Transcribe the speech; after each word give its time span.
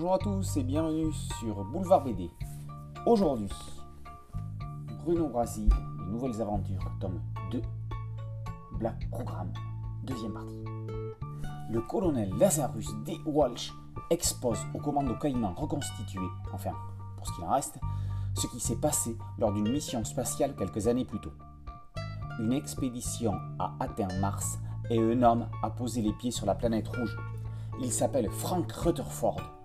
Bonjour 0.00 0.14
à 0.14 0.18
tous 0.18 0.56
et 0.56 0.62
bienvenue 0.62 1.12
sur 1.40 1.64
Boulevard 1.64 2.04
BD. 2.04 2.30
Aujourd'hui, 3.04 3.48
Bruno 5.02 5.26
Brasi, 5.26 5.68
les 5.98 6.12
nouvelles 6.12 6.40
aventures, 6.40 6.88
tome 7.00 7.20
2, 7.50 7.60
Black 8.78 9.10
Programme, 9.10 9.52
deuxième 10.04 10.34
partie. 10.34 10.64
Le 11.72 11.80
colonel 11.80 12.32
Lazarus 12.38 12.94
D. 13.04 13.18
Walsh 13.26 13.72
expose 14.08 14.60
au 14.72 14.78
commando 14.78 15.16
caïman 15.16 15.52
reconstitué, 15.56 16.22
enfin, 16.54 16.74
pour 17.16 17.26
ce 17.26 17.32
qu'il 17.32 17.42
en 17.42 17.50
reste, 17.50 17.80
ce 18.36 18.46
qui 18.46 18.60
s'est 18.60 18.76
passé 18.76 19.16
lors 19.36 19.52
d'une 19.52 19.68
mission 19.68 20.04
spatiale 20.04 20.54
quelques 20.54 20.86
années 20.86 21.06
plus 21.06 21.18
tôt. 21.18 21.32
Une 22.38 22.52
expédition 22.52 23.32
a 23.58 23.74
atteint 23.80 24.20
Mars 24.20 24.60
et 24.90 25.02
un 25.02 25.22
homme 25.24 25.48
a 25.64 25.70
posé 25.70 26.02
les 26.02 26.12
pieds 26.12 26.30
sur 26.30 26.46
la 26.46 26.54
planète 26.54 26.86
rouge. 26.86 27.18
Il 27.80 27.90
s'appelle 27.90 28.30
Frank 28.30 28.70
Rutherford. 28.70 29.57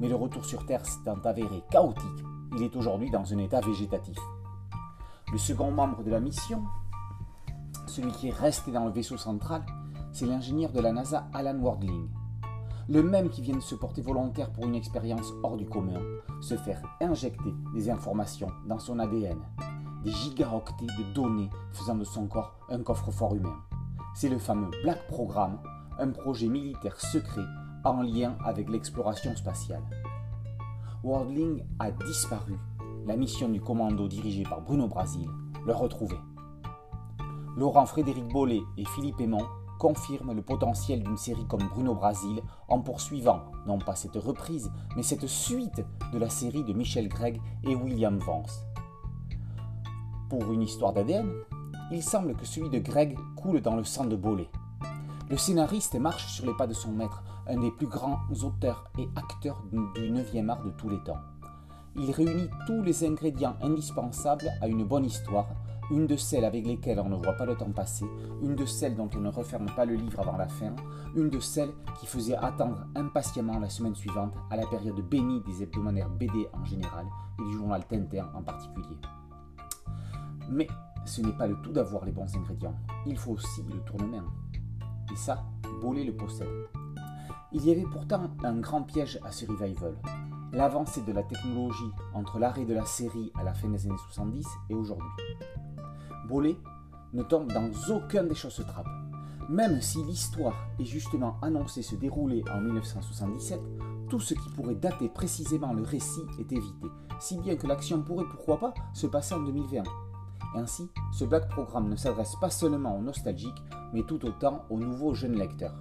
Mais 0.00 0.08
le 0.08 0.16
retour 0.16 0.44
sur 0.44 0.64
Terre 0.66 0.84
s'étant 0.84 1.20
avéré 1.24 1.62
chaotique, 1.70 2.24
il 2.56 2.62
est 2.62 2.76
aujourd'hui 2.76 3.10
dans 3.10 3.32
un 3.32 3.38
état 3.38 3.60
végétatif. 3.60 4.18
Le 5.32 5.38
second 5.38 5.70
membre 5.70 6.02
de 6.02 6.10
la 6.10 6.20
mission, 6.20 6.62
celui 7.86 8.12
qui 8.12 8.28
est 8.28 8.34
resté 8.34 8.70
dans 8.70 8.84
le 8.84 8.90
vaisseau 8.90 9.16
central, 9.16 9.64
c'est 10.12 10.26
l'ingénieur 10.26 10.72
de 10.72 10.80
la 10.80 10.92
NASA 10.92 11.26
Alan 11.32 11.58
Wardling. 11.58 12.08
Le 12.88 13.02
même 13.02 13.30
qui 13.30 13.40
vient 13.40 13.56
de 13.56 13.60
se 13.60 13.74
porter 13.74 14.02
volontaire 14.02 14.52
pour 14.52 14.64
une 14.66 14.74
expérience 14.74 15.32
hors 15.42 15.56
du 15.56 15.66
commun, 15.66 16.00
se 16.40 16.56
faire 16.56 16.82
injecter 17.00 17.54
des 17.74 17.88
informations 17.88 18.50
dans 18.66 18.78
son 18.78 18.98
ADN, 18.98 19.38
des 20.04 20.10
gigaoctets 20.10 20.86
de 20.86 21.14
données 21.14 21.48
faisant 21.72 21.94
de 21.94 22.04
son 22.04 22.26
corps 22.26 22.58
un 22.68 22.82
coffre-fort 22.82 23.34
humain. 23.34 23.56
C'est 24.14 24.28
le 24.28 24.38
fameux 24.38 24.70
Black 24.82 25.06
Programme, 25.08 25.58
un 25.98 26.08
projet 26.10 26.48
militaire 26.48 27.00
secret 27.00 27.46
en 27.84 28.02
lien 28.02 28.36
avec 28.44 28.68
l'exploration 28.68 29.34
spatiale. 29.36 29.82
Wardling 31.02 31.64
a 31.78 31.90
disparu. 31.90 32.58
La 33.06 33.16
mission 33.16 33.48
du 33.48 33.60
commando 33.60 34.06
dirigé 34.06 34.44
par 34.44 34.60
Bruno 34.60 34.86
Brasil 34.86 35.28
le 35.66 35.72
retrouvait. 35.72 36.20
Laurent 37.56 37.86
Frédéric 37.86 38.26
Bollet 38.28 38.62
et 38.78 38.84
Philippe 38.84 39.20
Aymon 39.20 39.44
confirment 39.78 40.32
le 40.32 40.42
potentiel 40.42 41.02
d'une 41.02 41.16
série 41.16 41.46
comme 41.48 41.68
Bruno 41.68 41.94
Brasil 41.94 42.40
en 42.68 42.80
poursuivant, 42.80 43.40
non 43.66 43.78
pas 43.78 43.96
cette 43.96 44.14
reprise, 44.14 44.70
mais 44.96 45.02
cette 45.02 45.26
suite 45.26 45.84
de 46.12 46.18
la 46.18 46.30
série 46.30 46.62
de 46.62 46.72
Michel 46.72 47.08
Gregg 47.08 47.40
et 47.64 47.74
William 47.74 48.16
Vance. 48.18 48.64
Pour 50.30 50.52
une 50.52 50.62
histoire 50.62 50.92
d'ADN, 50.92 51.28
il 51.90 52.02
semble 52.02 52.36
que 52.36 52.46
celui 52.46 52.70
de 52.70 52.78
Gregg 52.78 53.18
coule 53.36 53.60
dans 53.60 53.74
le 53.74 53.84
sang 53.84 54.04
de 54.04 54.14
Bollet. 54.14 54.48
Le 55.28 55.36
scénariste 55.36 55.96
marche 55.98 56.26
sur 56.28 56.46
les 56.46 56.54
pas 56.54 56.68
de 56.68 56.74
son 56.74 56.92
maître, 56.92 57.24
un 57.46 57.58
des 57.58 57.70
plus 57.70 57.86
grands 57.86 58.20
auteurs 58.42 58.90
et 58.98 59.08
acteurs 59.16 59.62
du 59.70 60.10
9e 60.10 60.48
art 60.48 60.62
de 60.62 60.70
tous 60.70 60.88
les 60.88 61.02
temps. 61.02 61.20
Il 61.96 62.10
réunit 62.10 62.48
tous 62.66 62.82
les 62.82 63.04
ingrédients 63.04 63.56
indispensables 63.60 64.48
à 64.60 64.68
une 64.68 64.84
bonne 64.84 65.04
histoire, 65.04 65.48
une 65.90 66.06
de 66.06 66.16
celles 66.16 66.44
avec 66.44 66.66
lesquelles 66.66 67.00
on 67.00 67.08
ne 67.08 67.16
voit 67.16 67.34
pas 67.34 67.44
le 67.44 67.54
temps 67.54 67.70
passer, 67.70 68.06
une 68.42 68.54
de 68.54 68.64
celles 68.64 68.96
dont 68.96 69.10
on 69.14 69.20
ne 69.20 69.28
referme 69.28 69.66
pas 69.76 69.84
le 69.84 69.94
livre 69.94 70.20
avant 70.20 70.38
la 70.38 70.48
fin, 70.48 70.74
une 71.14 71.28
de 71.28 71.40
celles 71.40 71.72
qui 72.00 72.06
faisait 72.06 72.36
attendre 72.36 72.86
impatiemment 72.94 73.58
la 73.58 73.68
semaine 73.68 73.94
suivante 73.94 74.34
à 74.50 74.56
la 74.56 74.66
période 74.66 75.00
bénie 75.08 75.42
des 75.42 75.62
hebdomadaires 75.62 76.08
BD 76.08 76.48
en 76.54 76.64
général 76.64 77.06
et 77.40 77.44
du 77.44 77.52
journal 77.52 77.84
Tintin 77.86 78.30
en 78.34 78.42
particulier. 78.42 78.96
Mais 80.48 80.68
ce 81.04 81.20
n'est 81.20 81.36
pas 81.36 81.46
le 81.46 81.56
tout 81.62 81.72
d'avoir 81.72 82.04
les 82.04 82.12
bons 82.12 82.34
ingrédients, 82.36 82.76
il 83.06 83.18
faut 83.18 83.32
aussi 83.32 83.62
le 83.64 83.80
tournement. 83.80 84.22
Et 85.12 85.16
ça, 85.16 85.44
Bollet 85.80 86.04
le 86.04 86.16
possède. 86.16 86.48
Il 87.54 87.66
y 87.66 87.70
avait 87.70 87.84
pourtant 87.84 88.30
un 88.44 88.60
grand 88.60 88.82
piège 88.82 89.18
à 89.24 89.30
ce 89.30 89.44
revival. 89.44 89.94
L'avancée 90.52 91.02
de 91.02 91.12
la 91.12 91.22
technologie 91.22 91.90
entre 92.14 92.38
l'arrêt 92.38 92.64
de 92.64 92.72
la 92.72 92.86
série 92.86 93.30
à 93.38 93.42
la 93.42 93.52
fin 93.52 93.68
des 93.68 93.86
années 93.86 93.98
70 94.08 94.46
et 94.70 94.74
aujourd'hui. 94.74 95.10
Bollet 96.28 96.56
ne 97.12 97.22
tombe 97.22 97.52
dans 97.52 97.70
aucun 97.90 98.24
des 98.24 98.34
choses 98.34 98.64
trappes. 98.66 98.86
Même 99.50 99.82
si 99.82 100.02
l'histoire 100.02 100.56
est 100.78 100.84
justement 100.86 101.36
annoncée 101.42 101.82
se 101.82 101.94
dérouler 101.94 102.42
en 102.54 102.60
1977, 102.62 103.60
tout 104.08 104.20
ce 104.20 104.32
qui 104.32 104.48
pourrait 104.56 104.74
dater 104.74 105.10
précisément 105.10 105.74
le 105.74 105.82
récit 105.82 106.22
est 106.38 106.52
évité, 106.52 106.86
si 107.20 107.36
bien 107.38 107.56
que 107.56 107.66
l'action 107.66 108.02
pourrait 108.02 108.28
pourquoi 108.30 108.58
pas 108.58 108.74
se 108.94 109.06
passer 109.06 109.34
en 109.34 109.40
2020. 109.40 109.82
Ainsi, 110.54 110.88
ce 111.12 111.26
Black 111.26 111.50
Programme 111.50 111.90
ne 111.90 111.96
s'adresse 111.96 112.36
pas 112.40 112.50
seulement 112.50 112.96
aux 112.96 113.02
nostalgiques, 113.02 113.62
mais 113.92 114.04
tout 114.04 114.24
autant 114.24 114.64
aux 114.70 114.78
nouveaux 114.78 115.12
jeunes 115.12 115.36
lecteurs. 115.36 115.74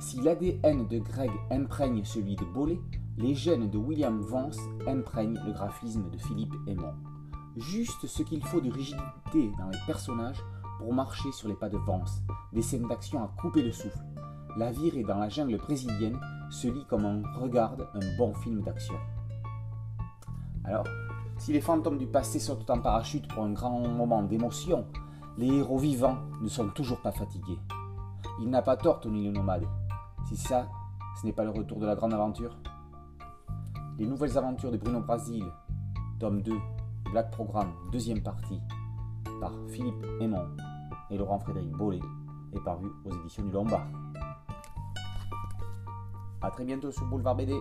Si 0.00 0.20
l'ADN 0.20 0.86
de 0.86 0.98
Greg 1.00 1.30
imprègne 1.50 2.04
celui 2.04 2.36
de 2.36 2.44
Bollet, 2.44 2.80
les 3.16 3.34
gènes 3.34 3.68
de 3.68 3.78
William 3.78 4.20
Vance 4.20 4.60
imprègnent 4.86 5.40
le 5.44 5.52
graphisme 5.52 6.08
de 6.10 6.18
Philippe 6.18 6.54
Aymon. 6.68 6.94
Juste 7.56 8.06
ce 8.06 8.22
qu'il 8.22 8.44
faut 8.44 8.60
de 8.60 8.70
rigidité 8.70 9.50
dans 9.58 9.68
les 9.68 9.78
personnages 9.86 10.40
pour 10.78 10.94
marcher 10.94 11.32
sur 11.32 11.48
les 11.48 11.56
pas 11.56 11.68
de 11.68 11.78
Vance, 11.78 12.22
des 12.52 12.62
scènes 12.62 12.86
d'action 12.86 13.24
à 13.24 13.32
couper 13.40 13.62
le 13.62 13.72
souffle. 13.72 13.98
La 14.56 14.70
virée 14.70 15.02
dans 15.02 15.18
la 15.18 15.28
jungle 15.28 15.56
brésilienne 15.56 16.20
se 16.48 16.68
lit 16.68 16.86
comme 16.88 17.04
on 17.04 17.22
regarde 17.40 17.88
un 17.94 18.16
bon 18.16 18.32
film 18.34 18.62
d'action. 18.62 18.94
Alors, 20.64 20.86
si 21.38 21.52
les 21.52 21.60
fantômes 21.60 21.98
du 21.98 22.06
passé 22.06 22.38
sautent 22.38 22.70
en 22.70 22.80
parachute 22.80 23.26
pour 23.26 23.42
un 23.42 23.52
grand 23.52 23.80
moment 23.80 24.22
d'émotion, 24.22 24.86
les 25.36 25.48
héros 25.48 25.78
vivants 25.78 26.18
ne 26.40 26.48
sont 26.48 26.68
toujours 26.68 27.00
pas 27.00 27.12
fatigués. 27.12 27.58
Il 28.40 28.48
n'a 28.48 28.62
pas 28.62 28.76
tort, 28.76 29.00
Tony 29.00 29.24
le 29.24 29.32
nomade. 29.32 29.66
Si 30.28 30.36
ça, 30.36 30.68
ce 31.18 31.24
n'est 31.24 31.32
pas 31.32 31.44
le 31.44 31.48
retour 31.48 31.78
de 31.80 31.86
la 31.86 31.94
grande 31.94 32.12
aventure. 32.12 32.54
Les 33.98 34.04
nouvelles 34.04 34.36
aventures 34.36 34.70
de 34.70 34.76
Bruno 34.76 35.00
Brasil, 35.00 35.42
tome 36.20 36.42
2, 36.42 36.52
Black 37.12 37.30
Programme, 37.30 37.72
deuxième 37.90 38.22
partie, 38.22 38.60
par 39.40 39.52
Philippe 39.68 40.04
Aymon 40.20 40.46
et 41.10 41.16
Laurent 41.16 41.38
Frédéric 41.38 41.70
Bollet, 41.70 42.02
est 42.52 42.60
paru 42.60 42.88
aux 43.06 43.14
éditions 43.20 43.42
du 43.42 43.52
Lombard. 43.52 43.86
A 46.42 46.50
très 46.50 46.64
bientôt 46.64 46.90
sur 46.90 47.06
Boulevard 47.06 47.34
BD. 47.34 47.54